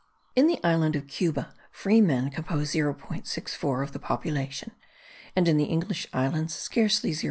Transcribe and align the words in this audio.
In 0.35 0.47
the 0.47 0.59
island 0.63 0.95
of 0.95 1.05
Cuba 1.05 1.53
free 1.71 2.01
men 2.01 2.31
compose 2.31 2.71
0.64 2.73 3.83
of 3.83 3.91
the 3.91 3.99
whole 3.99 4.07
population; 4.07 4.71
and 5.35 5.47
in 5.47 5.57
the 5.57 5.65
English 5.65 6.07
islands, 6.11 6.55
scarcely 6.55 7.11
0.19. 7.11 7.19